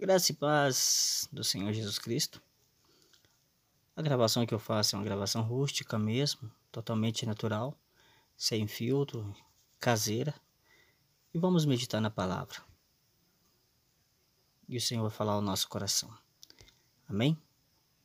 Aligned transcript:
Graça 0.00 0.32
e 0.32 0.34
paz 0.34 1.28
do 1.30 1.44
Senhor 1.44 1.70
Jesus 1.74 1.98
Cristo. 1.98 2.40
A 3.94 4.00
gravação 4.00 4.46
que 4.46 4.54
eu 4.54 4.58
faço 4.58 4.96
é 4.96 4.98
uma 4.98 5.04
gravação 5.04 5.42
rústica 5.42 5.98
mesmo, 5.98 6.50
totalmente 6.72 7.26
natural, 7.26 7.78
sem 8.34 8.66
filtro, 8.66 9.36
caseira. 9.78 10.34
E 11.34 11.38
vamos 11.38 11.66
meditar 11.66 12.00
na 12.00 12.08
palavra. 12.08 12.62
E 14.66 14.78
o 14.78 14.80
Senhor 14.80 15.02
vai 15.02 15.10
falar 15.10 15.34
ao 15.34 15.42
nosso 15.42 15.68
coração. 15.68 16.10
Amém? 17.06 17.36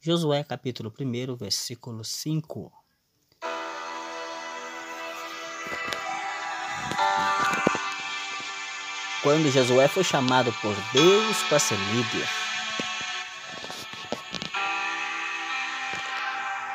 Josué 0.02 0.44
capítulo 0.44 0.94
1, 1.00 1.38
versículo 1.38 2.04
5. 2.04 2.74
Quando 9.26 9.52
Josué 9.52 9.88
foi 9.88 10.04
chamado 10.04 10.54
por 10.62 10.76
Deus 10.94 11.38
para 11.50 11.58
ser 11.58 11.80
líder. 11.96 12.30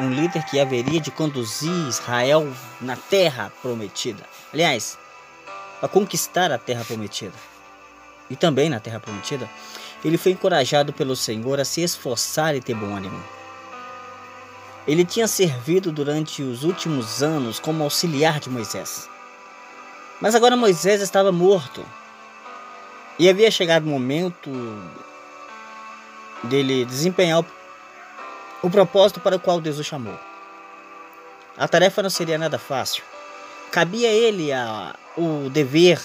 Um 0.01 0.11
líder 0.11 0.45
que 0.47 0.59
haveria 0.59 1.01
de 1.01 1.13
conduzir 1.13 1.71
Israel 1.89 2.53
na 2.81 2.97
terra 2.97 3.53
prometida. 3.63 4.27
Aliás, 4.53 4.99
para 5.79 5.89
conquistar 5.89 6.51
a 6.51 6.59
terra 6.59 6.85
prometida. 6.85 7.37
E 8.29 8.35
também 8.35 8.69
na 8.69 8.81
terra 8.81 8.99
prometida, 8.99 9.49
ele 10.05 10.19
foi 10.19 10.33
encorajado 10.33 10.93
pelo 10.93 11.15
Senhor 11.15 11.61
a 11.61 11.65
se 11.65 11.83
esforçar 11.83 12.57
e 12.57 12.61
ter 12.61 12.75
bom 12.75 12.97
ânimo. 12.97 13.23
Ele 14.89 15.05
tinha 15.05 15.29
servido 15.29 15.93
durante 15.93 16.43
os 16.43 16.65
últimos 16.65 17.23
anos 17.23 17.61
como 17.61 17.85
auxiliar 17.85 18.41
de 18.41 18.51
Moisés. 18.51 19.09
Mas 20.21 20.35
agora 20.35 20.57
Moisés 20.57 21.01
estava 21.01 21.31
morto 21.31 21.87
e 23.21 23.29
havia 23.29 23.51
chegado 23.51 23.85
o 23.85 23.87
momento 23.87 24.51
dele 26.43 26.87
desempenhar 26.87 27.41
o, 27.41 27.47
o 28.63 28.71
propósito 28.71 29.21
para 29.21 29.37
o 29.37 29.39
qual 29.39 29.61
Deus 29.61 29.79
o 29.79 29.85
chamou. 29.85 30.19
A 31.55 31.69
tarefa 31.69 32.03
não 32.03 32.09
seria 32.09 32.39
nada 32.39 32.59
fácil. 32.59 33.05
Cabia 33.71 34.09
a 34.09 34.13
ele 34.13 34.51
a, 34.51 34.95
o 35.19 35.51
dever 35.51 36.01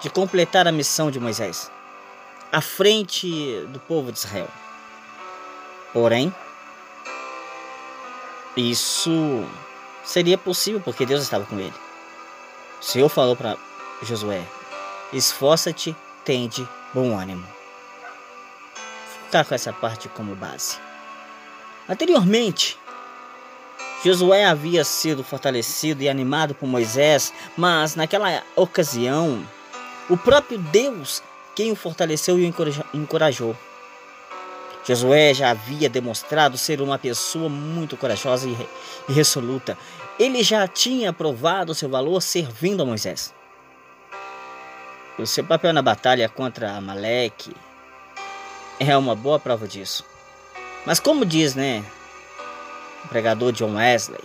de 0.00 0.08
completar 0.08 0.66
a 0.66 0.72
missão 0.72 1.10
de 1.10 1.20
Moisés 1.20 1.70
à 2.50 2.62
frente 2.62 3.66
do 3.68 3.78
povo 3.80 4.10
de 4.10 4.16
Israel. 4.18 4.48
Porém, 5.92 6.34
isso 8.56 9.44
seria 10.02 10.38
possível 10.38 10.80
porque 10.80 11.04
Deus 11.04 11.22
estava 11.22 11.44
com 11.44 11.60
ele. 11.60 11.74
O 12.80 12.84
Senhor 12.84 13.10
falou 13.10 13.36
para 13.36 13.58
Josué: 14.02 14.42
Esforça-te 15.12 15.94
tende 16.28 16.68
bom 16.92 17.18
ânimo. 17.18 17.42
Ficar 19.24 19.46
com 19.46 19.54
essa 19.54 19.72
parte 19.72 20.10
como 20.10 20.36
base. 20.36 20.76
Anteriormente, 21.88 22.76
Josué 24.04 24.44
havia 24.44 24.84
sido 24.84 25.24
fortalecido 25.24 26.02
e 26.02 26.08
animado 26.08 26.54
por 26.54 26.66
Moisés, 26.66 27.32
mas 27.56 27.96
naquela 27.96 28.42
ocasião, 28.54 29.42
o 30.10 30.18
próprio 30.18 30.58
Deus 30.58 31.22
quem 31.56 31.72
o 31.72 31.76
fortaleceu 31.76 32.38
e 32.38 32.44
o 32.44 32.54
encorajou. 32.92 33.56
Josué 34.84 35.32
já 35.32 35.48
havia 35.48 35.88
demonstrado 35.88 36.58
ser 36.58 36.82
uma 36.82 36.98
pessoa 36.98 37.48
muito 37.48 37.96
corajosa 37.96 38.46
e 38.50 39.12
resoluta. 39.12 39.78
Ele 40.18 40.42
já 40.42 40.68
tinha 40.68 41.10
provado 41.10 41.74
seu 41.74 41.88
valor 41.88 42.20
servindo 42.20 42.82
a 42.82 42.86
Moisés. 42.86 43.37
O 45.18 45.26
seu 45.26 45.42
papel 45.42 45.72
na 45.72 45.82
batalha 45.82 46.28
contra 46.28 46.76
Amalek 46.76 47.52
é 48.78 48.96
uma 48.96 49.16
boa 49.16 49.40
prova 49.40 49.66
disso. 49.66 50.04
Mas 50.86 51.00
como 51.00 51.24
diz, 51.26 51.56
né, 51.56 51.84
o 53.04 53.08
pregador 53.08 53.50
John 53.50 53.74
Wesley, 53.74 54.22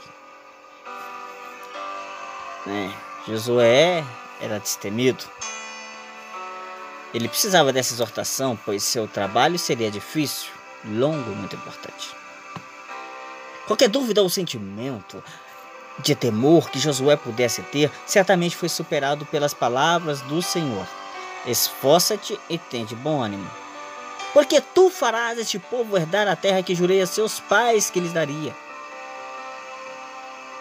né, 2.68 2.94
Josué 3.28 4.04
era 4.40 4.60
destemido. 4.60 5.24
Ele 7.12 7.28
precisava 7.28 7.74
dessa 7.74 7.96
exortação, 7.96 8.58
pois 8.64 8.84
seu 8.84 9.08
trabalho 9.08 9.58
seria 9.58 9.90
difícil, 9.90 10.52
longo 10.86 11.32
e 11.32 11.36
muito 11.36 11.56
importante. 11.56 12.16
Qualquer 13.66 13.90
dúvida 13.90 14.22
ou 14.22 14.30
sentimento 14.30 15.24
de 16.00 16.16
temor 16.16 16.70
que 16.70 16.80
Josué 16.80 17.16
pudesse 17.16 17.62
ter, 17.64 17.92
certamente 18.06 18.56
foi 18.56 18.70
superado 18.70 19.26
pelas 19.26 19.54
palavras 19.54 20.22
do 20.22 20.42
Senhor. 20.42 20.88
Esforça-te 21.46 22.40
e 22.50 22.58
tende 22.58 22.96
bom 22.96 23.22
ânimo. 23.22 23.50
Porque 24.34 24.60
tu 24.60 24.90
farás 24.90 25.38
este 25.38 25.60
povo 25.60 25.96
herdar 25.96 26.28
a 26.28 26.36
terra 26.36 26.64
que 26.64 26.74
jurei 26.74 27.02
a 27.02 27.08
seus 27.08 27.40
pais 27.40 27.90
que 27.90 28.00
lhes 28.00 28.14
daria. 28.14 28.56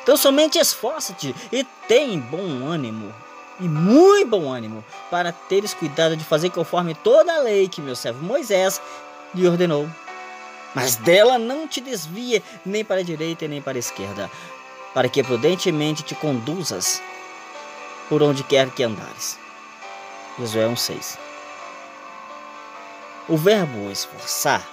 Então 0.03 0.17
somente 0.17 0.59
esforça-te 0.59 1.35
e 1.51 1.65
tem 1.87 2.19
bom 2.19 2.67
ânimo, 2.67 3.15
e 3.61 3.69
muito 3.69 4.29
bom 4.29 4.53
ânimo, 4.53 4.85
para 5.11 5.31
teres 5.31 5.73
cuidado 5.73 6.17
de 6.17 6.25
fazer 6.25 6.51
conforme 6.51 6.95
toda 6.95 7.33
a 7.33 7.39
lei 7.39 7.69
que 7.69 7.81
meu 7.81 7.95
servo 7.95 8.23
Moisés 8.25 8.81
lhe 9.33 9.47
ordenou. 9.47 9.89
Mas 10.75 10.97
dela 10.97 11.39
não 11.39 11.69
te 11.69 11.81
desvia 11.81 12.43
nem 12.65 12.85
para 12.85 13.01
a 13.01 13.05
direita 13.05 13.47
nem 13.47 13.63
para 13.63 13.79
a 13.79 13.81
esquerda, 13.81 14.31
para 14.95 15.09
que 15.09 15.23
prudentemente 15.23 16.03
te 16.03 16.15
conduzas 16.15 17.03
por 18.09 18.23
onde 18.23 18.45
quer 18.45 18.71
que 18.71 18.83
andares. 18.83 19.39
Josué 20.39 20.67
1,6 20.67 21.19
O 23.29 23.37
verbo 23.37 23.91
esforçar 23.91 24.67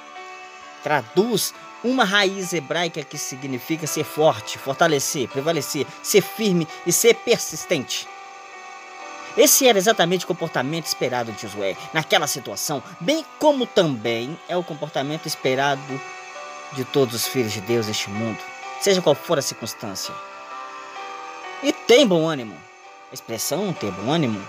traduz 0.84 1.54
uma 1.84 2.04
raiz 2.04 2.54
hebraica 2.54 3.04
que 3.04 3.18
significa 3.18 3.88
ser 3.88 4.04
forte, 4.04 4.58
fortalecer, 4.58 5.30
prevalecer, 5.30 5.86
ser 6.04 6.22
firme 6.22 6.68
e 6.86 6.92
ser 6.92 7.16
persistente. 7.16 8.08
Esse 9.38 9.68
era 9.68 9.78
exatamente 9.78 10.26
o 10.26 10.28
comportamento 10.28 10.86
esperado 10.86 11.32
de 11.32 11.44
Josué 11.44 11.78
naquela 11.94 12.28
situação, 12.28 12.84
bem 13.00 13.24
como 13.38 13.66
também 13.66 14.38
é 14.50 14.58
o 14.58 14.64
comportamento 14.64 15.28
esperado 15.28 16.02
de 16.74 16.84
todos 16.84 17.16
os 17.16 17.28
filhos 17.28 17.54
de 17.54 17.62
Deus 17.62 17.88
neste 17.88 18.10
mundo 18.10 18.49
seja 18.82 19.02
qual 19.02 19.16
for 19.16 19.38
a 19.38 19.42
circunstância. 19.42 20.14
E 21.62 21.72
tem 21.74 22.08
bom 22.08 22.28
ânimo. 22.28 22.56
A 23.12 23.14
expressão 23.14 23.74
ter 23.74 23.92
bom 23.92 24.12
ânimo 24.12 24.42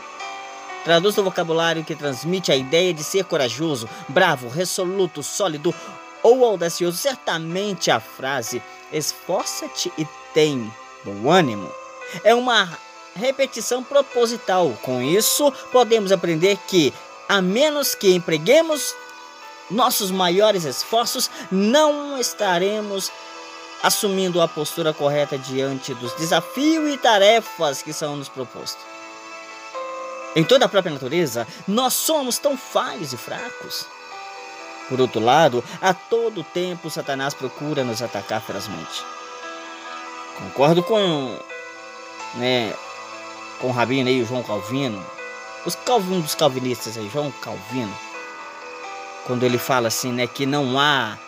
traduz 0.84 1.16
o 1.18 1.24
vocabulário 1.24 1.84
que 1.84 1.94
transmite 1.94 2.50
a 2.50 2.56
ideia 2.56 2.94
de 2.94 3.04
ser 3.04 3.24
corajoso, 3.24 3.88
bravo, 4.08 4.48
resoluto, 4.48 5.22
sólido 5.22 5.74
ou 6.22 6.44
audacioso. 6.44 6.96
Certamente 6.96 7.90
a 7.90 8.00
frase 8.00 8.62
esforça-te 8.92 9.92
e 9.98 10.06
tem 10.32 10.72
bom 11.04 11.30
ânimo 11.30 11.80
é 12.24 12.34
uma 12.34 12.68
repetição 13.14 13.82
proposital. 13.82 14.76
Com 14.82 15.00
isso, 15.02 15.52
podemos 15.72 16.12
aprender 16.12 16.58
que, 16.66 16.92
a 17.28 17.40
menos 17.40 17.94
que 17.94 18.14
empreguemos 18.14 18.94
nossos 19.70 20.10
maiores 20.10 20.64
esforços, 20.64 21.30
não 21.50 22.18
estaremos 22.18 23.10
assumindo 23.82 24.40
a 24.40 24.48
postura 24.48 24.92
correta 24.92 25.38
diante 25.38 25.94
dos 25.94 26.12
desafios 26.14 26.92
e 26.92 26.98
tarefas 26.98 27.82
que 27.82 27.92
são 27.92 28.16
nos 28.16 28.28
propostos. 28.28 28.84
Em 30.36 30.44
toda 30.44 30.66
a 30.66 30.68
própria 30.68 30.92
natureza, 30.92 31.46
nós 31.66 31.94
somos 31.94 32.38
tão 32.38 32.56
falhos 32.56 33.12
e 33.12 33.16
fracos. 33.16 33.86
Por 34.88 35.00
outro 35.00 35.20
lado, 35.20 35.62
a 35.80 35.94
todo 35.94 36.44
tempo 36.44 36.90
Satanás 36.90 37.34
procura 37.34 37.82
nos 37.82 38.02
atacar 38.02 38.40
ferozmente. 38.40 39.04
Concordo 40.38 40.82
com, 40.82 41.38
né, 42.34 42.74
com 43.60 43.68
o 43.68 43.72
Rabino 43.72 44.08
aí, 44.08 44.22
o 44.22 44.26
João 44.26 44.42
Calvino, 44.42 45.04
os 45.66 45.74
Calvin, 45.74 46.20
dos 46.20 46.34
calvinistas 46.34 46.96
aí, 46.96 47.08
João 47.12 47.30
Calvino, 47.30 47.94
quando 49.26 49.44
ele 49.44 49.58
fala 49.58 49.88
assim, 49.88 50.12
né, 50.12 50.26
que 50.26 50.46
não 50.46 50.78
há 50.78 51.18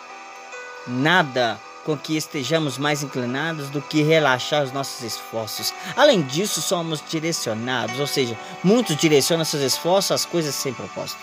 nada 0.87 1.59
com 1.83 1.97
que 1.97 2.15
estejamos 2.15 2.77
mais 2.77 3.03
inclinados 3.03 3.69
do 3.69 3.81
que 3.81 4.01
relaxar 4.01 4.63
os 4.63 4.71
nossos 4.71 5.01
esforços. 5.03 5.73
Além 5.95 6.21
disso, 6.21 6.61
somos 6.61 7.03
direcionados, 7.07 7.99
ou 7.99 8.07
seja, 8.07 8.37
muitos 8.63 8.95
direcionam 8.95 9.43
seus 9.43 9.63
esforços 9.63 10.11
às 10.11 10.25
coisas 10.25 10.55
sem 10.55 10.73
propósito. 10.73 11.19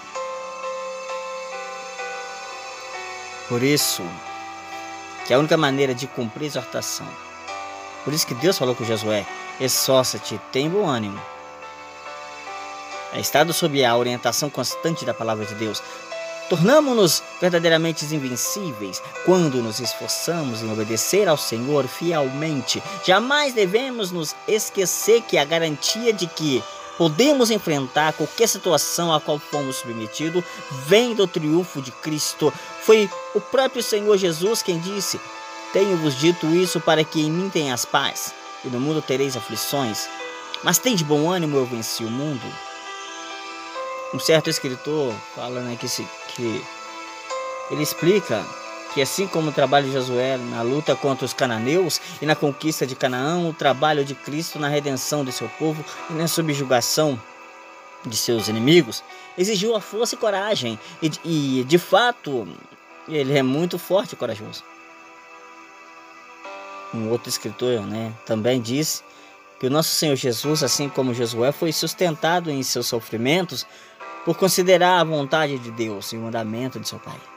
Por 3.48 3.62
isso, 3.62 4.02
que 5.26 5.32
é 5.32 5.36
a 5.36 5.38
única 5.38 5.56
maneira 5.56 5.94
de 5.94 6.06
cumprir 6.06 6.44
a 6.44 6.48
exortação. 6.48 7.08
Por 8.04 8.12
isso 8.12 8.26
que 8.26 8.34
Deus 8.34 8.56
falou 8.56 8.74
com 8.74 8.84
Josué: 8.84 9.26
esforça-te, 9.58 10.40
tem 10.52 10.68
bom 10.68 10.86
ânimo. 10.86 11.20
É 13.12 13.18
estado 13.18 13.52
sob 13.52 13.84
a 13.84 13.96
orientação 13.96 14.48
constante 14.48 15.04
da 15.04 15.12
palavra 15.12 15.44
de 15.44 15.54
Deus, 15.56 15.82
Tornamos-nos 16.50 17.22
verdadeiramente 17.40 18.04
invencíveis 18.14 19.02
quando 19.24 19.62
nos 19.62 19.80
esforçamos 19.80 20.62
em 20.62 20.70
obedecer 20.70 21.28
ao 21.28 21.36
Senhor 21.36 21.86
fielmente. 21.88 22.82
Jamais 23.04 23.54
devemos 23.54 24.10
nos 24.10 24.34
esquecer 24.46 25.22
que 25.22 25.38
a 25.38 25.44
garantia 25.44 26.12
de 26.12 26.26
que 26.26 26.62
podemos 27.00 27.50
enfrentar 27.50 28.12
qualquer 28.12 28.46
situação 28.46 29.10
a 29.10 29.18
qual 29.18 29.38
fomos 29.38 29.76
submetidos, 29.76 30.44
vem 30.86 31.14
do 31.14 31.26
triunfo 31.26 31.80
de 31.80 31.90
Cristo. 31.90 32.52
Foi 32.82 33.08
o 33.34 33.40
próprio 33.40 33.82
Senhor 33.82 34.18
Jesus 34.18 34.62
quem 34.62 34.78
disse: 34.78 35.18
Tenho-vos 35.72 36.14
dito 36.14 36.46
isso 36.48 36.78
para 36.78 37.02
que 37.02 37.22
em 37.22 37.30
mim 37.30 37.48
tenhas 37.48 37.86
paz, 37.86 38.34
e 38.62 38.68
no 38.68 38.78
mundo 38.78 39.00
tereis 39.00 39.34
aflições. 39.34 40.10
Mas 40.62 40.76
tem 40.76 40.94
de 40.94 41.02
bom 41.02 41.30
ânimo, 41.30 41.56
eu 41.56 41.64
venci 41.64 42.04
o 42.04 42.10
mundo. 42.10 42.46
Um 44.12 44.18
certo 44.18 44.50
escritor 44.50 45.14
fala 45.34 45.60
né, 45.62 45.78
se, 45.86 46.06
que 46.34 46.62
ele 47.70 47.82
explica 47.82 48.44
que 48.92 49.00
assim 49.00 49.26
como 49.26 49.50
o 49.50 49.52
trabalho 49.52 49.86
de 49.86 49.92
Josué 49.92 50.36
na 50.36 50.62
luta 50.62 50.96
contra 50.96 51.24
os 51.24 51.32
cananeus 51.32 52.00
e 52.20 52.26
na 52.26 52.34
conquista 52.34 52.86
de 52.86 52.96
Canaã, 52.96 53.48
o 53.48 53.52
trabalho 53.52 54.04
de 54.04 54.14
Cristo 54.14 54.58
na 54.58 54.68
redenção 54.68 55.24
de 55.24 55.32
seu 55.32 55.48
povo 55.58 55.84
e 56.10 56.14
na 56.14 56.26
subjugação 56.26 57.20
de 58.04 58.16
seus 58.16 58.48
inimigos 58.48 59.04
exigiu 59.38 59.76
a 59.76 59.80
força 59.80 60.14
e 60.14 60.18
coragem 60.18 60.78
e, 61.00 61.10
e 61.24 61.64
de 61.64 61.78
fato 61.78 62.48
ele 63.08 63.36
é 63.36 63.42
muito 63.42 63.78
forte 63.78 64.14
e 64.14 64.16
corajoso. 64.16 64.64
Um 66.92 67.08
outro 67.10 67.28
escritor 67.28 67.82
né, 67.82 68.12
também 68.26 68.60
disse 68.60 69.02
que 69.60 69.66
o 69.66 69.70
nosso 69.70 69.94
Senhor 69.94 70.16
Jesus, 70.16 70.62
assim 70.62 70.88
como 70.88 71.14
Josué, 71.14 71.52
foi 71.52 71.72
sustentado 71.72 72.50
em 72.50 72.62
seus 72.62 72.86
sofrimentos 72.86 73.64
por 74.24 74.36
considerar 74.36 75.00
a 75.00 75.04
vontade 75.04 75.58
de 75.58 75.70
Deus 75.70 76.12
e 76.12 76.16
o 76.16 76.20
mandamento 76.20 76.80
de 76.80 76.88
seu 76.88 76.98
Pai. 76.98 77.29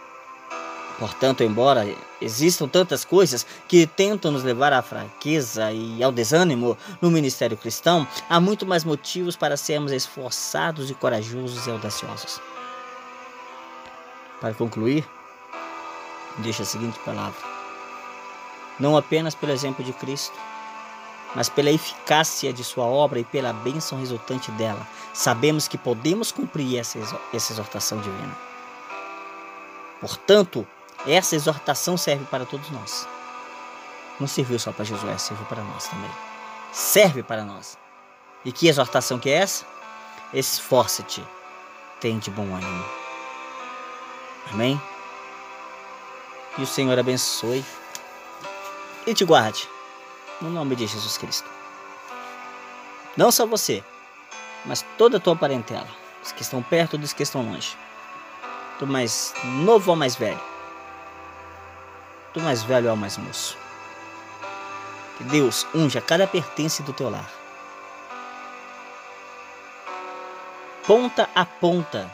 Portanto, 1.04 1.44
embora 1.44 1.86
existam 2.22 2.66
tantas 2.66 3.04
coisas 3.04 3.46
que 3.68 3.86
tentam 3.86 4.32
nos 4.32 4.42
levar 4.42 4.72
à 4.72 4.82
fraqueza 4.82 5.70
e 5.70 6.02
ao 6.02 6.14
desânimo 6.14 6.78
no 7.02 7.12
ministério 7.12 7.58
cristão, 7.58 8.08
há 8.30 8.40
muito 8.40 8.66
mais 8.66 8.86
motivos 8.86 9.36
para 9.36 9.58
sermos 9.58 9.92
esforçados 9.92 10.90
e 10.90 10.94
corajosos 10.94 11.68
e 11.68 11.72
audaciosos. 11.72 12.40
Para 14.40 14.54
concluir, 14.54 15.06
deixa 16.38 16.64
a 16.64 16.66
seguinte 16.66 16.98
palavra: 17.00 17.38
Não 18.80 18.96
apenas 18.96 19.36
pelo 19.36 19.52
exemplo 19.52 19.84
de 19.84 19.92
Cristo, 19.92 20.40
mas 21.36 21.50
pela 21.50 21.70
eficácia 21.70 22.54
de 22.54 22.64
sua 22.64 22.86
obra 22.86 23.20
e 23.20 23.26
pela 23.26 23.52
bênção 23.52 24.00
resultante 24.00 24.50
dela, 24.52 24.88
sabemos 25.14 25.68
que 25.68 25.78
podemos 25.78 26.32
cumprir 26.32 26.78
essa 26.78 26.98
exortação 27.34 28.00
divina. 28.00 28.38
Portanto, 30.00 30.66
essa 31.06 31.36
exortação 31.36 31.98
serve 31.98 32.26
para 32.26 32.46
todos 32.46 32.70
nós. 32.72 33.08
Não 34.20 34.28
serviu 34.28 34.58
só 34.58 34.72
para 34.72 34.86
Josué, 34.86 35.18
serviu 35.18 35.46
para 35.48 35.64
nós 35.64 35.88
também. 35.88 36.12
Serve 36.72 37.22
para 37.22 37.44
nós. 37.44 37.78
E 38.46 38.52
que 38.52 38.68
exortação 38.68 39.20
que 39.20 39.30
é 39.30 39.34
essa? 39.34 39.66
Esforça-te, 40.34 41.24
tem 42.00 42.20
de 42.20 42.32
bom 42.32 42.56
ânimo. 42.56 42.86
Amém? 44.52 44.82
E 46.58 46.64
o 46.64 46.68
Senhor 46.68 46.98
abençoe 46.98 47.66
e 49.06 49.14
te 49.14 49.26
guarde, 49.26 49.68
no 50.40 50.50
nome 50.50 50.76
de 50.76 50.88
Jesus 50.88 51.18
Cristo. 51.18 51.50
Não 53.18 53.32
só 53.32 53.46
você, 53.46 53.84
mas 54.66 54.86
toda 54.98 55.18
a 55.18 55.20
tua 55.20 55.36
parentela, 55.36 55.88
os 56.24 56.32
que 56.32 56.42
estão 56.42 56.62
perto 56.62 56.98
dos 56.98 57.14
que 57.14 57.24
estão 57.24 57.44
longe, 57.44 57.76
do 58.80 58.88
mais 58.88 59.34
novo 59.44 59.92
ao 59.92 59.98
mais 59.98 60.16
velho 60.16 60.53
do 62.34 62.42
mais 62.42 62.64
velho 62.64 62.90
ao 62.90 62.96
mais 62.96 63.18
moço. 63.18 63.58
Que 65.18 65.24
Deus 65.26 65.66
unja 65.74 66.02
cada 66.02 66.26
pertence 66.28 66.82
do 66.84 66.94
teu 66.94 67.10
lar. 67.10 67.30
Ponta 70.86 71.30
a 71.34 71.46
ponta 71.46 72.10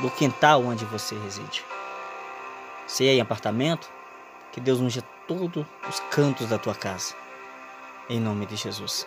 do 0.00 0.10
quintal 0.10 0.64
onde 0.64 0.84
você 0.84 1.16
reside. 1.16 1.64
Se 2.86 3.06
é 3.06 3.14
em 3.14 3.20
apartamento, 3.20 3.88
que 4.50 4.60
Deus 4.60 4.80
unja 4.80 5.02
todos 5.26 5.64
os 5.88 6.00
cantos 6.10 6.48
da 6.48 6.58
tua 6.58 6.74
casa. 6.74 7.14
Em 8.08 8.18
nome 8.18 8.46
de 8.46 8.56
Jesus. 8.56 9.06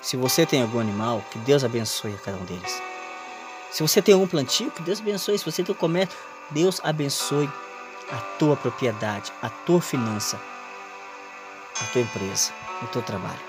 Se 0.00 0.16
você 0.16 0.46
tem 0.46 0.62
algum 0.62 0.78
animal, 0.78 1.22
que 1.30 1.38
Deus 1.40 1.64
abençoe 1.64 2.14
a 2.14 2.18
cada 2.18 2.36
um 2.36 2.44
deles. 2.44 2.80
Se 3.70 3.82
você 3.82 4.00
tem 4.00 4.14
algum 4.14 4.28
plantio, 4.28 4.70
que 4.70 4.82
Deus 4.82 5.00
abençoe. 5.00 5.36
Se 5.36 5.44
você 5.44 5.64
tem 5.64 5.74
um 5.74 5.78
comércio, 5.78 6.16
Deus 6.50 6.80
abençoe 6.84 7.50
a 8.10 8.16
tua 8.38 8.56
propriedade, 8.56 9.32
a 9.42 9.48
tua 9.48 9.80
finança, 9.80 10.40
a 11.80 11.84
tua 11.92 12.02
empresa, 12.02 12.52
o 12.82 12.86
teu 12.88 13.02
trabalho. 13.02 13.40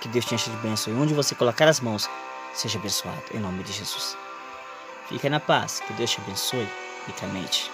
Que 0.00 0.08
Deus 0.08 0.24
te 0.24 0.34
enche 0.34 0.50
de 0.50 0.56
bênção 0.58 0.92
e 0.92 0.96
onde 0.96 1.14
você 1.14 1.34
colocar 1.34 1.66
as 1.66 1.80
mãos, 1.80 2.08
seja 2.52 2.78
abençoado, 2.78 3.22
em 3.32 3.40
nome 3.40 3.62
de 3.62 3.72
Jesus. 3.72 4.16
Fica 5.08 5.28
na 5.30 5.40
paz, 5.40 5.80
que 5.80 5.92
Deus 5.94 6.10
te 6.10 6.20
abençoe 6.20 6.68
ricamente, 7.06 7.70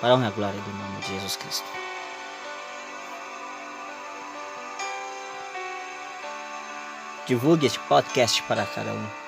para 0.00 0.10
a 0.10 0.14
honra 0.14 0.28
e 0.28 0.32
glória 0.32 0.60
do 0.60 0.70
nome 0.70 1.00
de 1.00 1.08
Jesus 1.08 1.36
Cristo. 1.36 1.66
Divulgue 7.26 7.66
este 7.66 7.78
podcast 7.80 8.42
para 8.42 8.66
cada 8.66 8.92
um. 8.92 9.21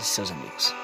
De 0.00 0.06
seus 0.06 0.30
amigos. 0.30 0.74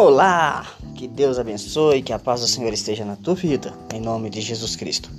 Olá! 0.00 0.69
Deus 1.20 1.38
abençoe, 1.38 2.00
que 2.00 2.14
a 2.14 2.18
paz 2.18 2.40
do 2.40 2.46
Senhor 2.46 2.72
esteja 2.72 3.04
na 3.04 3.14
tua 3.14 3.34
vida, 3.34 3.74
em 3.92 4.00
nome 4.00 4.30
de 4.30 4.40
Jesus 4.40 4.74
Cristo. 4.74 5.10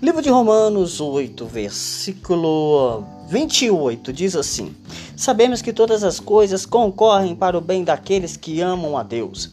Livro 0.00 0.22
de 0.22 0.30
Romanos 0.30 0.98
8, 0.98 1.44
versículo 1.44 3.04
28 3.28 4.14
diz 4.14 4.34
assim: 4.34 4.74
Sabemos 5.14 5.60
que 5.60 5.74
todas 5.74 6.02
as 6.02 6.18
coisas 6.18 6.64
concorrem 6.64 7.36
para 7.36 7.58
o 7.58 7.60
bem 7.60 7.84
daqueles 7.84 8.34
que 8.34 8.62
amam 8.62 8.96
a 8.96 9.02
Deus, 9.02 9.50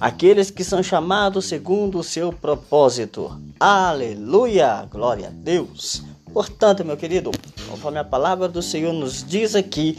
aqueles 0.00 0.50
que 0.50 0.64
são 0.64 0.82
chamados 0.82 1.44
segundo 1.44 2.00
o 2.00 2.02
seu 2.02 2.32
propósito. 2.32 3.40
Aleluia! 3.60 4.88
Glória 4.90 5.28
a 5.28 5.30
Deus! 5.30 6.02
Portanto, 6.32 6.84
meu 6.84 6.96
querido, 6.96 7.30
conforme 7.70 8.00
a 8.00 8.04
palavra 8.04 8.48
do 8.48 8.60
Senhor 8.60 8.92
nos 8.92 9.22
diz 9.22 9.54
aqui, 9.54 9.96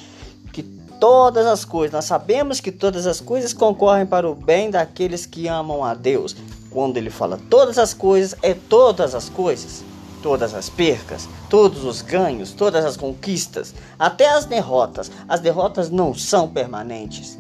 todas 1.00 1.46
as 1.46 1.66
coisas. 1.66 1.94
Nós 1.94 2.06
sabemos 2.06 2.60
que 2.60 2.72
todas 2.72 3.06
as 3.06 3.20
coisas 3.20 3.54
concorrem 3.54 4.06
para 4.06 4.30
o 4.30 4.36
bem 4.36 4.70
daqueles 4.70 5.26
que 5.26 5.48
amam 5.48 5.84
a 5.84 5.94
Deus. 5.94 6.36
Quando 6.70 6.98
ele 6.98 7.10
fala 7.10 7.40
todas 7.50 7.78
as 7.78 7.94
coisas, 7.94 8.36
é 8.42 8.54
todas 8.54 9.14
as 9.14 9.30
coisas. 9.30 9.84
Todas 10.22 10.54
as 10.54 10.70
percas, 10.70 11.28
todos 11.50 11.84
os 11.84 12.02
ganhos, 12.02 12.54
todas 12.54 12.86
as 12.86 12.96
conquistas, 12.96 13.76
até 14.00 14.30
as 14.30 14.46
derrotas. 14.46 15.12
As 15.28 15.42
derrotas 15.42 15.90
não 15.90 16.14
são 16.14 16.48
permanentes. 16.48 17.38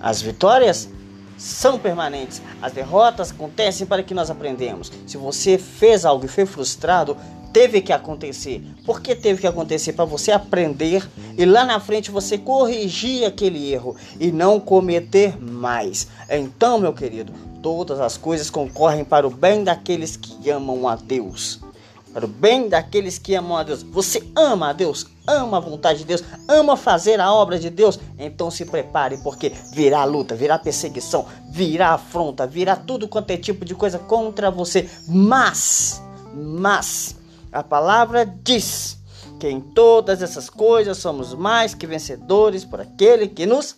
As 0.00 0.22
vitórias 0.22 0.88
são 1.36 1.78
permanentes. 1.78 2.40
As 2.62 2.72
derrotas 2.72 3.30
acontecem 3.30 3.86
para 3.86 4.02
que 4.02 4.14
nós 4.14 4.30
aprendemos. 4.30 4.90
Se 5.06 5.16
você 5.16 5.58
fez 5.58 6.04
algo 6.04 6.24
e 6.24 6.28
foi 6.28 6.46
frustrado, 6.46 7.16
teve 7.56 7.80
que 7.80 7.90
acontecer. 7.90 8.62
Por 8.84 9.00
que 9.00 9.14
teve 9.14 9.40
que 9.40 9.46
acontecer? 9.46 9.94
Para 9.94 10.04
você 10.04 10.30
aprender 10.30 11.08
e 11.38 11.46
lá 11.46 11.64
na 11.64 11.80
frente 11.80 12.10
você 12.10 12.36
corrigir 12.36 13.24
aquele 13.24 13.72
erro 13.72 13.96
e 14.20 14.30
não 14.30 14.60
cometer 14.60 15.42
mais. 15.42 16.06
Então, 16.28 16.78
meu 16.78 16.92
querido, 16.92 17.32
todas 17.62 17.98
as 17.98 18.18
coisas 18.18 18.50
concorrem 18.50 19.06
para 19.06 19.26
o 19.26 19.30
bem 19.30 19.64
daqueles 19.64 20.18
que 20.18 20.50
amam 20.50 20.86
a 20.86 20.96
Deus. 20.96 21.58
Para 22.12 22.26
o 22.26 22.28
bem 22.28 22.68
daqueles 22.68 23.16
que 23.16 23.34
amam 23.34 23.56
a 23.56 23.62
Deus. 23.62 23.82
Você 23.82 24.22
ama 24.36 24.68
a 24.68 24.72
Deus, 24.74 25.06
ama 25.26 25.56
a 25.56 25.60
vontade 25.60 26.00
de 26.00 26.04
Deus, 26.04 26.22
ama 26.46 26.76
fazer 26.76 27.18
a 27.20 27.32
obra 27.32 27.58
de 27.58 27.70
Deus, 27.70 27.98
então 28.18 28.50
se 28.50 28.66
prepare, 28.66 29.16
porque 29.22 29.50
virá 29.72 30.04
luta, 30.04 30.34
virá 30.34 30.58
perseguição, 30.58 31.24
virá 31.48 31.94
afronta, 31.94 32.46
virá 32.46 32.76
tudo 32.76 33.08
quanto 33.08 33.30
é 33.30 33.38
tipo 33.38 33.64
de 33.64 33.74
coisa 33.74 33.98
contra 33.98 34.50
você. 34.50 34.90
Mas, 35.08 36.02
mas, 36.34 37.15
a 37.56 37.62
palavra 37.62 38.26
diz 38.26 38.98
que 39.40 39.48
em 39.48 39.62
todas 39.62 40.20
essas 40.20 40.50
coisas 40.50 40.98
somos 40.98 41.32
mais 41.32 41.74
que 41.74 41.86
vencedores 41.86 42.66
por 42.66 42.82
aquele 42.82 43.26
que 43.28 43.46
nos 43.46 43.76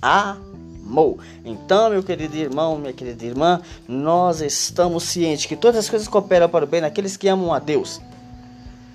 amou. 0.00 1.18
Então, 1.44 1.90
meu 1.90 2.02
querido 2.02 2.34
irmão, 2.34 2.78
minha 2.78 2.92
querida 2.94 3.22
irmã, 3.26 3.60
nós 3.86 4.40
estamos 4.40 5.04
cientes 5.04 5.44
que 5.44 5.56
todas 5.56 5.80
as 5.80 5.90
coisas 5.90 6.08
cooperam 6.08 6.48
para 6.48 6.64
o 6.64 6.68
bem 6.68 6.80
daqueles 6.80 7.18
que 7.18 7.28
amam 7.28 7.52
a 7.52 7.58
Deus. 7.58 8.00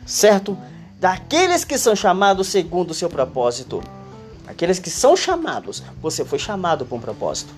certo? 0.04 0.58
Daqueles 1.00 1.64
que 1.64 1.78
são 1.78 1.96
chamados 1.96 2.48
segundo 2.48 2.90
o 2.90 2.94
seu 2.96 3.10
propósito. 3.10 3.84
Aqueles 4.48 4.80
que 4.80 4.90
são 4.90 5.16
chamados, 5.16 5.84
você 6.02 6.26
foi 6.26 6.40
chamado 6.40 6.88
para 6.88 6.98
um 6.98 7.02
propósito. 7.02 7.54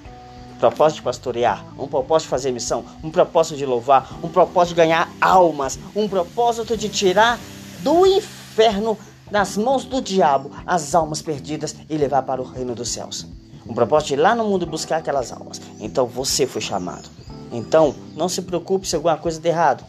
Propósito 0.59 0.97
de 0.97 1.03
pastorear, 1.03 1.65
um 1.77 1.87
propósito 1.87 2.27
de 2.27 2.29
fazer 2.29 2.51
missão, 2.51 2.85
um 3.03 3.11
propósito 3.11 3.57
de 3.57 3.65
louvar, 3.65 4.17
um 4.23 4.29
propósito 4.29 4.69
de 4.69 4.81
ganhar 4.81 5.11
almas, 5.19 5.77
um 5.95 6.07
propósito 6.07 6.77
de 6.77 6.89
tirar 6.89 7.39
do 7.81 8.05
inferno, 8.05 8.97
das 9.29 9.57
mãos 9.57 9.83
do 9.83 10.01
diabo, 10.01 10.51
as 10.65 10.95
almas 10.95 11.21
perdidas 11.21 11.75
e 11.89 11.97
levar 11.97 12.23
para 12.23 12.41
o 12.41 12.45
reino 12.45 12.73
dos 12.73 12.89
céus. 12.89 13.27
Um 13.67 13.73
propósito 13.73 14.09
de 14.09 14.13
ir 14.13 14.17
lá 14.17 14.33
no 14.33 14.45
mundo 14.45 14.65
buscar 14.65 14.97
aquelas 14.97 15.31
almas. 15.31 15.59
Então 15.79 16.05
você 16.05 16.47
foi 16.47 16.61
chamado. 16.61 17.09
Então 17.51 17.95
não 18.15 18.29
se 18.29 18.41
preocupe 18.41 18.87
se 18.87 18.95
alguma 18.95 19.17
coisa 19.17 19.39
der 19.39 19.49
errado 19.49 19.83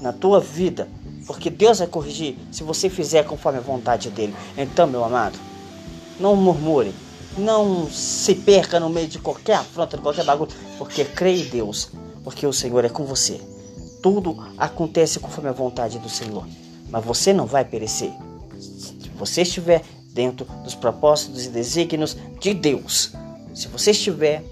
na 0.00 0.12
tua 0.12 0.40
vida, 0.40 0.88
porque 1.26 1.48
Deus 1.48 1.78
vai 1.78 1.86
corrigir 1.86 2.36
se 2.50 2.64
você 2.64 2.90
fizer 2.90 3.24
conforme 3.24 3.58
a 3.58 3.62
vontade 3.62 4.10
dele. 4.10 4.34
Então, 4.58 4.86
meu 4.86 5.04
amado, 5.04 5.38
não 6.18 6.34
murmure, 6.34 6.92
não 7.36 7.90
se 7.90 8.34
perca 8.34 8.78
no 8.78 8.90
meio 8.90 9.08
de 9.08 9.18
qualquer 9.18 9.56
afronta, 9.56 9.96
de 9.96 10.02
qualquer 10.02 10.24
bagulho, 10.24 10.50
porque 10.78 11.04
crê 11.04 11.42
em 11.42 11.44
Deus, 11.44 11.90
porque 12.24 12.46
o 12.46 12.52
Senhor 12.52 12.84
é 12.84 12.88
com 12.88 13.04
você. 13.04 13.40
Tudo 14.02 14.36
acontece 14.58 15.20
conforme 15.20 15.48
a 15.50 15.52
vontade 15.52 15.98
do 15.98 16.08
Senhor, 16.08 16.46
mas 16.88 17.04
você 17.04 17.32
não 17.32 17.46
vai 17.46 17.64
perecer. 17.64 18.12
Se 18.58 19.10
você 19.16 19.42
estiver 19.42 19.82
dentro 20.12 20.44
dos 20.64 20.74
propósitos 20.74 21.46
e 21.46 21.48
desígnios 21.48 22.16
de 22.40 22.52
Deus, 22.52 23.12
se 23.54 23.68
você 23.68 23.92
estiver 23.92 24.44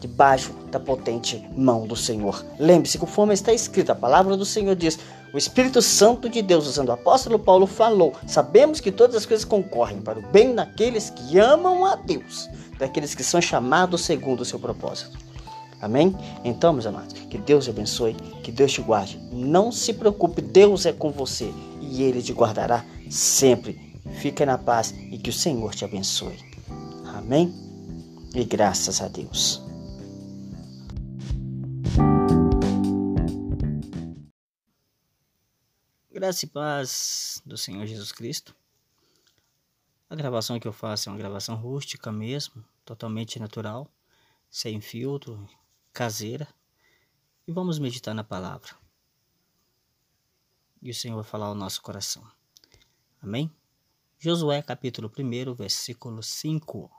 debaixo 0.00 0.52
da 0.70 0.78
potente 0.78 1.44
mão 1.56 1.86
do 1.86 1.96
Senhor. 1.96 2.44
Lembre-se, 2.58 2.98
conforme 2.98 3.34
está 3.34 3.52
escrito, 3.52 3.90
a 3.90 3.94
palavra 3.94 4.36
do 4.36 4.44
Senhor 4.44 4.76
diz: 4.76 4.98
o 5.36 5.38
Espírito 5.38 5.82
Santo 5.82 6.30
de 6.30 6.40
Deus, 6.40 6.66
usando 6.66 6.88
o 6.88 6.92
apóstolo 6.92 7.38
Paulo, 7.38 7.66
falou: 7.66 8.14
Sabemos 8.26 8.80
que 8.80 8.90
todas 8.90 9.14
as 9.14 9.26
coisas 9.26 9.44
concorrem 9.44 10.00
para 10.00 10.18
o 10.18 10.22
bem 10.22 10.54
daqueles 10.54 11.10
que 11.10 11.38
amam 11.38 11.84
a 11.84 11.94
Deus, 11.94 12.48
daqueles 12.78 13.14
que 13.14 13.22
são 13.22 13.38
chamados 13.38 14.00
segundo 14.00 14.40
o 14.40 14.44
seu 14.46 14.58
propósito. 14.58 15.18
Amém? 15.78 16.16
Então, 16.42 16.72
meus 16.72 16.86
amados, 16.86 17.12
que 17.12 17.36
Deus 17.36 17.64
te 17.64 17.70
abençoe, 17.70 18.14
que 18.42 18.50
Deus 18.50 18.72
te 18.72 18.80
guarde. 18.80 19.20
Não 19.30 19.70
se 19.70 19.92
preocupe, 19.92 20.40
Deus 20.40 20.86
é 20.86 20.92
com 20.94 21.10
você 21.10 21.52
e 21.82 22.02
Ele 22.02 22.22
te 22.22 22.32
guardará 22.32 22.82
sempre. 23.10 23.94
Fique 24.22 24.46
na 24.46 24.56
paz 24.56 24.94
e 25.12 25.18
que 25.18 25.28
o 25.28 25.34
Senhor 25.34 25.74
te 25.74 25.84
abençoe. 25.84 26.38
Amém? 27.14 27.54
E 28.34 28.42
graças 28.42 29.02
a 29.02 29.08
Deus. 29.08 29.65
Graça 36.16 36.46
e 36.46 36.48
paz 36.48 37.42
do 37.44 37.58
Senhor 37.58 37.84
Jesus 37.84 38.10
Cristo. 38.10 38.56
A 40.08 40.16
gravação 40.16 40.58
que 40.58 40.66
eu 40.66 40.72
faço 40.72 41.10
é 41.10 41.12
uma 41.12 41.18
gravação 41.18 41.56
rústica 41.56 42.10
mesmo, 42.10 42.64
totalmente 42.86 43.38
natural, 43.38 43.86
sem 44.50 44.80
filtro, 44.80 45.46
caseira. 45.92 46.48
E 47.46 47.52
vamos 47.52 47.78
meditar 47.78 48.14
na 48.14 48.24
palavra. 48.24 48.70
E 50.80 50.90
o 50.90 50.94
Senhor 50.94 51.16
vai 51.16 51.24
falar 51.24 51.48
ao 51.48 51.54
nosso 51.54 51.82
coração. 51.82 52.26
Amém? 53.20 53.54
Josué 54.18 54.62
capítulo 54.62 55.12
1, 55.14 55.54
versículo 55.54 56.22
5. 56.22 56.90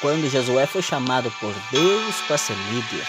Quando 0.00 0.28
Josué 0.28 0.66
foi 0.66 0.82
chamado 0.82 1.30
por 1.40 1.54
Deus 1.70 2.20
para 2.26 2.36
ser 2.36 2.56
líder. 2.70 3.06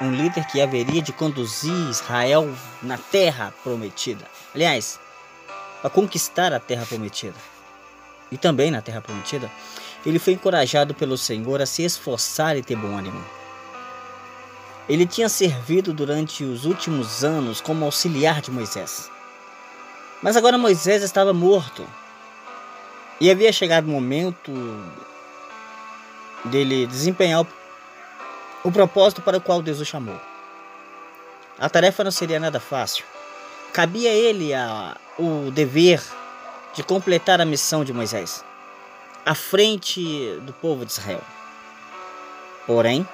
Um 0.00 0.10
líder 0.10 0.46
que 0.46 0.60
haveria 0.60 1.00
de 1.00 1.12
conduzir 1.12 1.72
Israel 1.88 2.52
na 2.82 2.98
terra 2.98 3.54
prometida. 3.62 4.26
Aliás, 4.54 5.00
para 5.80 5.88
conquistar 5.88 6.52
a 6.52 6.60
terra 6.60 6.84
prometida. 6.84 7.36
E 8.30 8.36
também 8.36 8.70
na 8.70 8.82
terra 8.82 9.00
prometida, 9.00 9.50
ele 10.04 10.18
foi 10.18 10.34
encorajado 10.34 10.94
pelo 10.94 11.16
Senhor 11.16 11.62
a 11.62 11.66
se 11.66 11.82
esforçar 11.82 12.56
e 12.56 12.62
ter 12.62 12.76
bom 12.76 12.96
ânimo. 12.96 13.24
Ele 14.86 15.06
tinha 15.06 15.30
servido 15.30 15.94
durante 15.94 16.44
os 16.44 16.66
últimos 16.66 17.24
anos 17.24 17.60
como 17.62 17.86
auxiliar 17.86 18.42
de 18.42 18.50
Moisés. 18.50 19.10
Mas 20.22 20.36
agora 20.36 20.58
Moisés 20.58 21.02
estava 21.02 21.32
morto 21.32 21.86
e 23.20 23.30
havia 23.30 23.52
chegado 23.52 23.86
o 23.86 23.90
momento 23.90 24.52
dele 26.44 26.86
desempenhar 26.86 27.46
o, 28.62 28.72
propósito 28.72 29.22
para 29.22 29.36
o 29.36 29.40
qual 29.40 29.62
Deus 29.62 29.80
o 29.80 29.84
chamou. 29.84 30.20
A 31.58 31.68
tarefa 31.68 32.02
não 32.02 32.10
seria 32.10 32.40
nada 32.40 32.58
fácil. 32.58 33.04
Cabia 33.72 34.10
a 34.10 34.14
ele 34.14 34.52
a, 34.52 34.96
o 35.18 35.50
dever 35.50 36.02
de 36.74 36.82
completar 36.82 37.40
a 37.40 37.44
missão 37.44 37.84
de 37.84 37.92
Moisés 37.92 38.44
à 39.24 39.34
frente 39.34 40.38
do 40.42 40.52
povo 40.52 40.84
de 40.84 40.92
Israel. 40.92 41.22
Porém, 42.66 43.06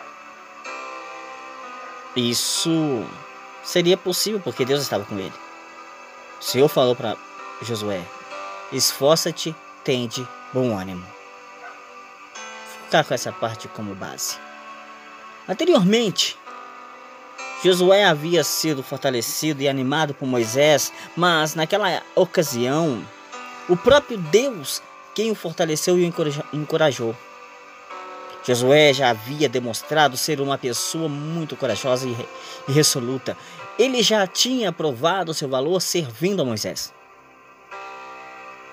isso 2.17 3.05
seria 3.63 3.97
possível 3.97 4.41
porque 4.41 4.65
Deus 4.65 4.83
estava 4.83 5.05
com 5.05 5.19
ele. 5.19 5.33
O 6.41 6.45
Senhor 6.45 6.69
falou 6.69 6.97
para 6.97 7.17
Josué: 7.63 8.03
Esforça-te 8.73 9.55
tende 9.91 10.25
bom 10.55 10.79
ânimo. 10.79 11.05
Ficar 12.85 13.03
com 13.03 13.13
essa 13.13 13.33
parte 13.33 13.67
como 13.67 13.93
base. 13.93 14.37
Anteriormente, 15.49 16.39
Josué 17.65 18.05
havia 18.05 18.45
sido 18.45 18.85
fortalecido 18.85 19.63
e 19.63 19.69
animado 19.69 20.15
por 20.15 20.29
Moisés, 20.29 20.93
mas 21.17 21.57
naquela 21.57 22.05
ocasião, 22.15 23.05
o 23.69 23.77
próprio 23.77 24.17
Deus 24.17 24.81
quem 25.13 25.33
o 25.33 25.35
fortaleceu 25.35 25.99
e 25.99 26.09
o 26.09 26.13
encorajou. 26.53 27.17
Josué 28.47 28.95
já 28.95 29.11
havia 29.11 29.49
demonstrado 29.49 30.17
ser 30.17 30.41
uma 30.41 30.57
pessoa 30.57 31.09
muito 31.09 31.57
corajosa 31.57 32.07
e 32.07 32.73
resoluta. 32.73 33.37
Ele 33.77 34.05
já 34.05 34.25
tinha 34.25 34.71
provado 34.71 35.35
seu 35.35 35.49
valor 35.49 35.81
servindo 35.81 36.43
a 36.43 36.45
Moisés. 36.45 36.93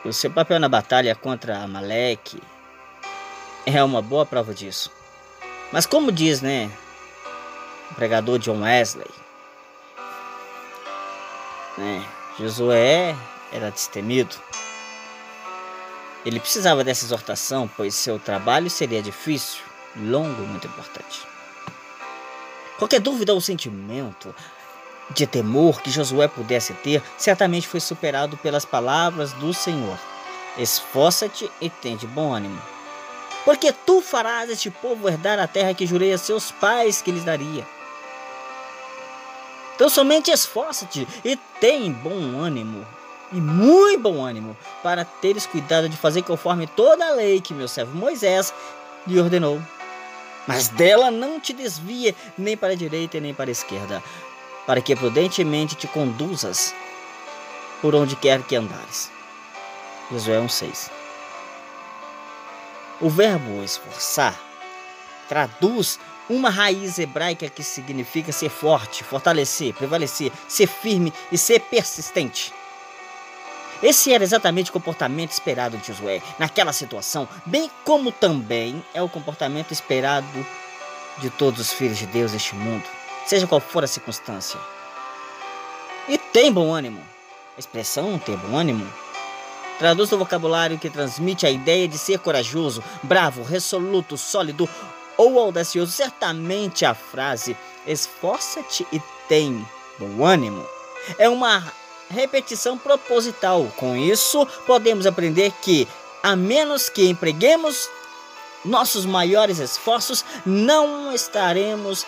O 0.06 0.14
seu 0.14 0.32
papel 0.32 0.60
na 0.60 0.70
batalha 0.70 1.16
contra 1.16 1.58
Amalek 1.58 2.42
é 3.66 3.84
uma 3.84 4.02
boa 4.02 4.26
prova 4.26 4.54
disso. 4.54 4.92
Mas 5.72 5.86
como 5.86 6.12
diz, 6.12 6.42
né, 6.42 6.72
o 7.92 7.96
pregador 7.96 8.40
John 8.40 8.62
Wesley, 8.62 9.10
né, 11.78 12.06
Josué 12.40 13.16
era 13.52 13.72
destemido. 13.72 14.36
Ele 16.26 16.40
precisava 16.40 16.84
dessa 16.84 17.06
exortação, 17.06 17.70
pois 17.76 17.96
seu 17.96 18.20
trabalho 18.20 18.70
seria 18.70 19.02
difícil, 19.02 19.62
longo 19.96 20.44
e 20.44 20.46
muito 20.46 20.68
importante. 20.68 21.26
Qualquer 22.78 23.00
dúvida 23.00 23.34
ou 23.34 23.42
sentimento 23.42 24.34
de 25.10 25.26
temor 25.26 25.82
que 25.82 25.92
Josué 25.92 26.28
pudesse 26.28 26.74
ter, 26.74 27.02
certamente 27.18 27.68
foi 27.68 27.80
superado 27.80 28.38
pelas 28.38 28.66
palavras 28.66 29.34
do 29.34 29.54
Senhor. 29.54 29.98
Esforça-te 30.58 31.50
e 31.62 31.70
tende 31.70 32.08
bom 32.08 32.34
ânimo. 32.34 32.62
Porque 33.46 33.72
tu 33.72 34.02
farás 34.02 34.50
este 34.50 34.70
povo 34.70 35.08
herdar 35.08 35.40
a 35.40 35.48
terra 35.48 35.74
que 35.74 35.86
jurei 35.86 36.12
a 36.12 36.18
seus 36.18 36.52
pais 36.52 37.02
que 37.02 37.12
lhes 37.12 37.24
daria. 37.24 37.66
Então 39.76 39.90
somente 39.90 40.32
esforça-te 40.32 41.08
e 41.24 41.38
tem 41.62 41.92
bom 41.92 42.40
ânimo, 42.40 42.86
e 43.32 43.40
muito 43.40 44.02
bom 44.02 44.26
ânimo, 44.26 44.58
para 44.82 45.06
teres 45.06 45.46
cuidado 45.46 45.88
de 45.88 45.96
fazer 45.96 46.24
conforme 46.24 46.66
toda 46.66 47.06
a 47.06 47.14
lei 47.14 47.40
que 47.40 47.54
meu 47.54 47.68
servo 47.68 47.96
Moisés 47.96 48.52
lhe 49.06 49.20
ordenou. 49.20 49.62
Mas 50.48 50.70
dela 50.70 51.12
não 51.12 51.40
te 51.40 51.54
desvia 51.54 52.16
nem 52.38 52.58
para 52.58 52.74
a 52.74 52.76
direita 52.76 53.20
nem 53.20 53.34
para 53.34 53.50
a 53.50 53.52
esquerda, 53.52 54.02
para 54.68 54.82
que 54.82 54.96
prudentemente 54.98 55.76
te 55.76 55.88
conduzas 55.88 56.76
por 57.82 57.96
onde 57.96 58.18
quer 58.18 58.44
que 58.44 58.56
andares. 58.56 59.10
Josué 60.12 60.38
1,6 60.40 60.92
O 63.00 63.10
verbo 63.10 63.64
esforçar 63.64 64.38
traduz 65.30 65.98
uma 66.30 66.50
raiz 66.50 67.00
hebraica 67.00 67.50
que 67.50 67.64
significa 67.64 68.34
ser 68.34 68.50
forte, 68.50 69.04
fortalecer, 69.04 69.74
prevalecer, 69.74 70.32
ser 70.50 70.68
firme 70.68 71.14
e 71.32 71.38
ser 71.38 71.62
persistente. 71.62 72.54
Esse 73.82 74.12
era 74.12 74.24
exatamente 74.24 74.70
o 74.70 74.74
comportamento 74.74 75.32
esperado 75.32 75.78
de 75.78 75.88
Josué 75.88 76.22
naquela 76.38 76.74
situação, 76.74 77.30
bem 77.46 77.72
como 77.86 78.12
também 78.12 78.84
é 78.94 79.02
o 79.02 79.08
comportamento 79.08 79.72
esperado 79.72 80.46
de 81.20 81.30
todos 81.30 81.62
os 81.62 81.72
filhos 81.72 81.98
de 81.98 82.08
Deus 82.08 82.34
neste 82.34 82.56
mundo 82.56 82.97
seja 83.28 83.46
qual 83.46 83.62
for 83.62 83.84
a 83.84 83.88
circunstância. 83.88 84.60
E 86.08 86.18
tem 86.18 86.52
bom 86.52 86.74
ânimo. 86.74 87.02
A 87.56 87.60
expressão 87.60 88.18
ter 88.20 88.38
bom 88.38 88.56
ânimo 88.56 88.88
Traduz 89.80 90.12
o 90.12 90.18
vocabulário 90.18 90.80
que 90.80 90.90
transmite 90.90 91.46
a 91.46 91.52
ideia 91.52 91.88
de 91.88 92.00
ser 92.00 92.18
corajoso, 92.18 92.84
bravo, 93.04 93.44
resoluto, 93.44 94.18
sólido 94.18 94.68
ou 95.16 95.40
audacioso. 95.40 95.92
Certamente 95.92 96.84
a 96.84 96.96
frase 96.96 97.56
esforça-te 97.86 98.88
e 98.92 99.00
tem 99.28 99.64
bom 100.00 100.26
ânimo 100.26 100.68
é 101.18 101.30
uma 101.30 101.64
repetição 102.10 102.78
proposital. 102.78 103.66
Com 103.78 103.96
isso, 103.96 104.46
podemos 104.66 105.06
aprender 105.06 105.54
que, 105.62 105.88
a 106.24 106.36
menos 106.36 106.90
que 106.90 107.08
empreguemos 107.08 107.90
nossos 108.66 109.06
maiores 109.06 109.60
esforços, 109.60 110.26
não 110.46 111.14
estaremos 111.14 112.06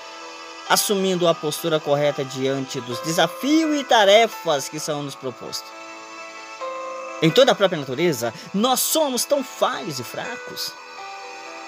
assumindo 0.70 1.28
a 1.28 1.34
postura 1.34 1.80
correta 1.80 2.24
diante 2.24 2.80
dos 2.82 3.00
desafios 3.00 3.76
e 3.80 3.84
tarefas 3.84 4.70
que 4.70 4.80
são 4.80 5.02
nos 5.02 5.16
propostos. 5.16 5.68
Em 7.22 7.30
toda 7.30 7.52
a 7.52 7.56
própria 7.56 7.80
natureza, 7.80 8.34
nós 8.54 8.80
somos 8.80 9.26
tão 9.26 9.44
falhos 9.44 10.00
e 10.00 10.04
fracos. 10.04 10.72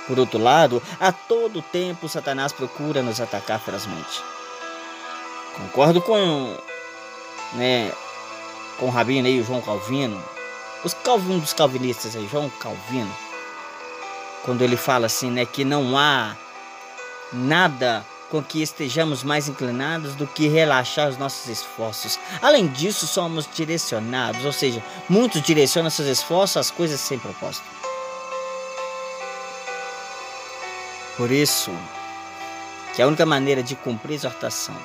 Por 0.08 0.20
outro 0.20 0.39
lado, 0.39 0.81
a 1.00 1.12
todo 1.12 1.62
tempo 1.62 2.08
Satanás 2.08 2.53
procura 2.53 3.01
nos 3.01 3.20
atacar 3.20 3.60
ferozmente. 3.60 4.24
Concordo 5.55 6.01
com, 6.01 6.58
né, 7.53 7.91
com 8.79 8.86
o 8.86 8.89
Rabino 8.89 9.27
aí, 9.27 9.41
o 9.41 9.43
João 9.43 9.62
Calvino, 9.62 10.24
os 10.84 10.93
Calvin, 10.93 11.39
dos 11.39 11.53
calvinistas 11.53 12.15
aí, 12.15 12.27
João 12.31 12.50
Calvino, 12.50 13.13
quando 14.43 14.62
ele 14.62 14.77
fala 14.77 15.08
assim, 15.08 15.29
né, 15.29 15.46
que 15.46 15.65
não 15.65 15.98
há 15.98 16.36
nada 17.31 18.05
com 18.32 18.42
que 18.42 18.62
estejamos 18.62 19.24
mais 19.24 19.50
inclinados 19.50 20.16
do 20.16 20.26
que 20.26 20.48
relaxar 20.48 21.10
os 21.10 21.18
nossos 21.18 21.48
esforços. 21.48 22.18
Além 22.42 22.66
disso, 22.68 23.06
somos 23.06 23.48
direcionados, 23.54 24.46
ou 24.46 24.54
seja, 24.54 24.82
muitos 25.10 25.42
direcionam 25.42 25.90
seus 25.90 26.08
esforços 26.08 26.58
às 26.58 26.72
coisas 26.72 27.00
sem 27.02 27.20
propósito. 27.20 27.66
Por 31.18 31.30
isso, 31.30 31.72
que 32.96 33.02
a 33.02 33.08
única 33.08 33.26
maneira 33.26 33.62
de 33.62 33.76
cumprir 33.76 34.14
a 34.14 34.16
exortação, 34.16 34.76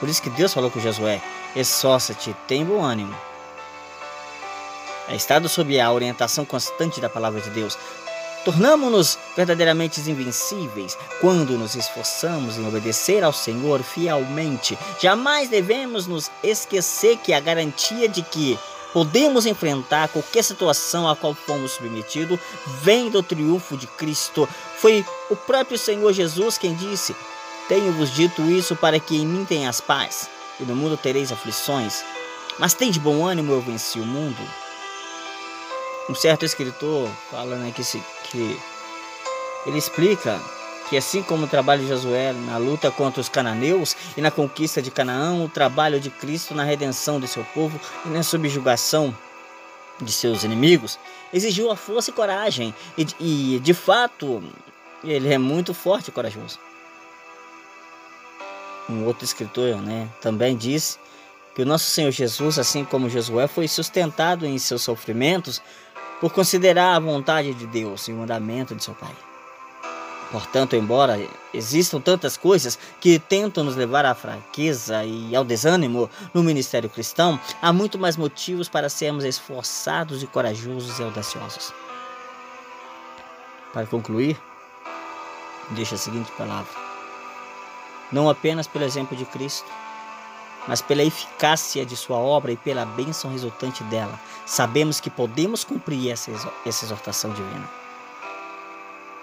por 0.00 0.08
isso 0.08 0.20
que 0.20 0.28
Deus 0.30 0.52
falou 0.52 0.68
com 0.68 0.80
Josué, 0.80 1.22
esforça-te, 1.54 2.34
tem 2.48 2.64
bom 2.64 2.82
ânimo. 2.82 3.16
É 5.08 5.14
estado 5.14 5.48
sob 5.48 5.80
a 5.80 5.90
orientação 5.90 6.44
constante 6.44 7.00
da 7.00 7.08
palavra 7.08 7.40
de 7.40 7.50
Deus, 7.50 7.78
Tornamos-nos 8.48 9.18
verdadeiramente 9.36 10.00
invencíveis 10.00 10.96
quando 11.20 11.58
nos 11.58 11.74
esforçamos 11.74 12.56
em 12.56 12.66
obedecer 12.66 13.22
ao 13.22 13.30
Senhor 13.30 13.82
fielmente. 13.82 14.78
Jamais 14.98 15.50
devemos 15.50 16.06
nos 16.06 16.30
esquecer 16.42 17.18
que 17.18 17.34
a 17.34 17.40
garantia 17.40 18.08
de 18.08 18.22
que 18.22 18.58
podemos 18.90 19.44
enfrentar 19.44 20.08
qualquer 20.08 20.42
situação 20.42 21.06
a 21.06 21.14
qual 21.14 21.34
fomos 21.34 21.72
submetidos 21.72 22.40
vem 22.80 23.10
do 23.10 23.22
triunfo 23.22 23.76
de 23.76 23.86
Cristo. 23.86 24.48
Foi 24.78 25.04
o 25.28 25.36
próprio 25.36 25.76
Senhor 25.76 26.10
Jesus 26.14 26.56
quem 26.56 26.74
disse: 26.74 27.14
Tenho-vos 27.68 28.10
dito 28.14 28.40
isso 28.50 28.74
para 28.74 28.98
que 28.98 29.18
em 29.18 29.26
mim 29.26 29.44
tenhas 29.44 29.78
paz, 29.78 30.26
e 30.58 30.62
no 30.62 30.74
mundo 30.74 30.96
tereis 30.96 31.30
aflições. 31.30 32.02
Mas 32.58 32.72
tem 32.72 32.90
de 32.90 32.98
bom 32.98 33.26
ânimo, 33.26 33.52
eu 33.52 33.60
venci 33.60 34.00
o 34.00 34.06
mundo 34.06 34.40
um 36.08 36.14
certo 36.14 36.44
escritor 36.44 37.08
fala 37.30 37.56
né, 37.56 37.72
que, 37.74 37.84
se, 37.84 38.02
que 38.24 38.58
ele 39.66 39.78
explica 39.78 40.40
que 40.88 40.96
assim 40.96 41.22
como 41.22 41.44
o 41.44 41.48
trabalho 41.48 41.82
de 41.82 41.88
Josué 41.88 42.32
na 42.32 42.56
luta 42.56 42.90
contra 42.90 43.20
os 43.20 43.28
cananeus 43.28 43.94
e 44.16 44.22
na 44.22 44.30
conquista 44.30 44.80
de 44.80 44.90
Canaã, 44.90 45.44
o 45.44 45.48
trabalho 45.48 46.00
de 46.00 46.08
Cristo 46.08 46.54
na 46.54 46.64
redenção 46.64 47.20
de 47.20 47.28
seu 47.28 47.44
povo 47.52 47.78
e 48.06 48.08
na 48.08 48.22
subjugação 48.22 49.14
de 50.00 50.10
seus 50.10 50.44
inimigos 50.44 50.98
exigiu 51.32 51.70
a 51.70 51.76
força 51.76 52.10
e 52.10 52.14
coragem 52.14 52.74
e, 52.96 53.06
e 53.20 53.58
de 53.58 53.74
fato 53.74 54.42
ele 55.04 55.32
é 55.32 55.38
muito 55.38 55.74
forte 55.74 56.08
e 56.08 56.12
corajoso. 56.12 56.58
Um 58.88 59.04
outro 59.04 59.24
escritor 59.24 59.76
né, 59.76 60.08
também 60.22 60.56
disse 60.56 60.98
que 61.54 61.62
o 61.62 61.66
nosso 61.66 61.90
Senhor 61.90 62.10
Jesus, 62.10 62.58
assim 62.58 62.84
como 62.84 63.10
Josué, 63.10 63.46
foi 63.46 63.68
sustentado 63.68 64.46
em 64.46 64.56
seus 64.58 64.82
sofrimentos 64.82 65.60
por 66.20 66.32
considerar 66.32 66.94
a 66.94 67.00
vontade 67.00 67.54
de 67.54 67.66
Deus 67.66 68.08
e 68.08 68.12
o 68.12 68.16
mandamento 68.16 68.74
de 68.74 68.82
seu 68.82 68.94
Pai. 68.94 69.14
Portanto, 70.30 70.76
embora 70.76 71.18
existam 71.54 72.00
tantas 72.00 72.36
coisas 72.36 72.78
que 73.00 73.18
tentam 73.18 73.64
nos 73.64 73.76
levar 73.76 74.04
à 74.04 74.14
fraqueza 74.14 75.02
e 75.04 75.34
ao 75.34 75.42
desânimo 75.42 76.10
no 76.34 76.42
ministério 76.42 76.90
cristão, 76.90 77.40
há 77.62 77.72
muito 77.72 77.98
mais 77.98 78.16
motivos 78.16 78.68
para 78.68 78.90
sermos 78.90 79.24
esforçados 79.24 80.22
e 80.22 80.26
corajosos 80.26 80.98
e 80.98 81.02
audaciosos. 81.02 81.72
Para 83.72 83.86
concluir, 83.86 84.38
deixa 85.70 85.94
a 85.94 85.98
seguinte 85.98 86.30
palavra: 86.32 86.72
Não 88.12 88.28
apenas 88.28 88.66
pelo 88.66 88.84
exemplo 88.84 89.16
de 89.16 89.24
Cristo, 89.24 89.70
mas 90.68 90.82
pela 90.82 91.02
eficácia 91.02 91.84
de 91.86 91.96
sua 91.96 92.18
obra 92.18 92.52
e 92.52 92.56
pela 92.56 92.84
bênção 92.84 93.32
resultante 93.32 93.82
dela, 93.84 94.20
sabemos 94.44 95.00
que 95.00 95.08
podemos 95.08 95.64
cumprir 95.64 96.10
essa, 96.10 96.30
essa 96.64 96.84
exortação 96.84 97.32
divina. 97.32 97.68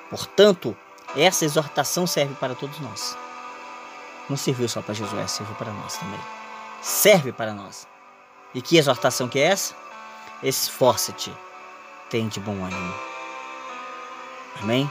Portanto, 0.09 0.75
essa 1.15 1.45
exortação 1.45 2.07
serve 2.07 2.33
para 2.33 2.55
todos 2.55 2.79
nós. 2.79 3.15
Não 4.27 4.35
serviu 4.35 4.67
só 4.67 4.81
para 4.81 4.95
Josué, 4.95 5.27
serviu 5.27 5.55
para 5.55 5.71
nós 5.71 5.97
também. 5.97 6.19
Serve 6.81 7.31
para 7.31 7.53
nós. 7.53 7.87
E 8.51 8.61
que 8.61 8.77
exortação 8.77 9.27
que 9.27 9.37
é 9.37 9.43
essa? 9.43 9.75
Esforça-te, 10.41 11.31
tem 12.09 12.27
de 12.27 12.39
bom 12.39 12.65
ânimo. 12.65 12.95
Amém? 14.63 14.89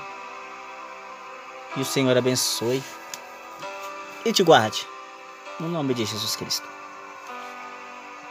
E 1.76 1.80
o 1.80 1.84
Senhor 1.84 2.16
abençoe 2.16 2.82
e 4.24 4.32
te 4.32 4.44
guarde 4.44 4.93
no 5.60 5.68
nome 5.68 5.94
de 5.94 6.04
Jesus 6.04 6.36
Cristo. 6.36 6.66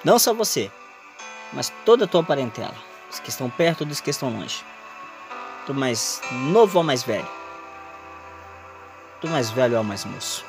Não 0.04 0.20
só 0.20 0.34
você, 0.34 0.72
mas 1.54 1.72
toda 1.86 2.06
a 2.06 2.08
tua 2.08 2.24
parentela, 2.24 2.76
os 3.10 3.20
que 3.20 3.30
estão 3.30 3.50
perto 3.50 3.86
dos 3.86 4.02
que 4.02 4.10
estão 4.10 4.30
longe. 4.30 4.64
Do 5.66 5.74
mais 5.74 6.22
novo 6.32 6.78
ao 6.78 6.84
mais 6.84 7.04
velho. 7.04 7.28
Do 9.22 9.30
mais 9.30 9.50
velho 9.50 9.78
ao 9.78 9.84
mais 9.84 10.04
moço. 10.04 10.44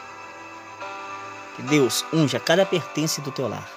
Que 1.55 1.63
Deus 1.63 2.05
unja 2.13 2.41
cada 2.41 2.67
pertence 2.67 3.21
do 3.21 3.31
teu 3.31 3.49
lar. 3.49 3.69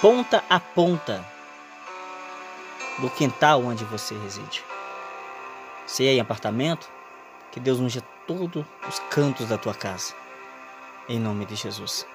Ponta 0.00 0.44
a 0.48 0.60
ponta 0.60 1.24
do 3.00 3.10
quintal 3.10 3.64
onde 3.64 3.84
você 3.84 4.16
reside. 4.18 4.64
Se 5.86 6.06
é 6.06 6.12
em 6.12 6.20
apartamento, 6.20 6.88
que 7.50 7.58
Deus 7.58 7.80
unja 7.80 8.02
todos 8.30 8.64
os 8.88 8.98
cantos 9.10 9.48
da 9.48 9.58
tua 9.58 9.74
casa. 9.74 10.14
Em 11.08 11.18
nome 11.18 11.44
de 11.44 11.56
Jesus. 11.56 12.06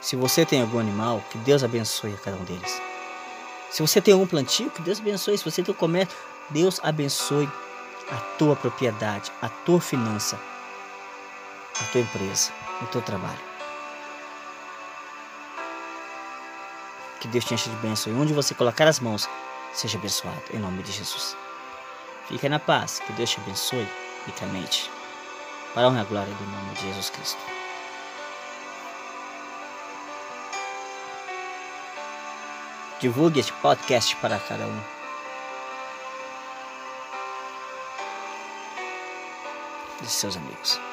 Se 0.00 0.16
você 0.16 0.46
tem 0.46 0.62
algum 0.62 0.78
animal, 0.78 1.22
que 1.30 1.36
Deus 1.38 1.62
abençoe 1.62 2.14
a 2.14 2.16
cada 2.16 2.36
um 2.36 2.44
deles. 2.44 2.80
Se 3.70 3.82
você 3.82 4.00
tem 4.00 4.14
algum 4.14 4.26
plantio, 4.26 4.70
que 4.70 4.80
Deus 4.80 4.98
abençoe. 4.98 5.36
Se 5.36 5.44
você 5.44 5.62
tem 5.62 5.74
um 5.74 5.76
comércio, 5.76 6.16
Deus 6.48 6.80
abençoe 6.82 7.48
a 8.10 8.16
tua 8.38 8.56
propriedade, 8.56 9.30
a 9.42 9.48
tua 9.48 9.80
finança, 9.80 10.40
a 11.78 11.84
tua 11.92 12.00
empresa, 12.00 12.50
o 12.80 12.86
teu 12.86 13.02
trabalho. 13.02 13.48
Que 17.20 17.28
Deus 17.28 17.44
te 17.44 17.52
encha 17.52 17.68
de 17.68 17.76
bênção. 17.76 18.12
E 18.12 18.16
onde 18.16 18.32
você 18.32 18.54
colocar 18.54 18.88
as 18.88 19.00
mãos, 19.00 19.28
seja 19.74 19.98
abençoado. 19.98 20.42
Em 20.54 20.58
nome 20.58 20.82
de 20.82 20.92
Jesus. 20.92 21.36
Fica 22.26 22.48
na 22.48 22.58
paz. 22.58 23.00
Que 23.00 23.12
Deus 23.12 23.28
te 23.28 23.40
abençoe 23.40 23.86
ricamente. 24.24 24.97
Para 25.74 25.86
a 25.86 25.90
honra 25.90 26.02
e 26.02 26.04
glória 26.06 26.34
do 26.34 26.44
nome 26.46 26.74
de 26.74 26.80
Jesus 26.80 27.10
Cristo. 27.10 27.40
Divulgue 33.00 33.40
este 33.40 33.52
podcast 33.54 34.16
para 34.16 34.38
cada 34.40 34.66
um. 34.66 34.80
De 40.00 40.08
seus 40.08 40.36
amigos. 40.36 40.87